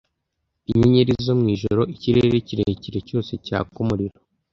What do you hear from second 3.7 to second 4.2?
umuriro